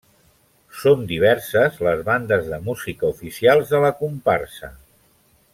[0.83, 4.75] Són diverses les bandes de música oficials de la comparsa.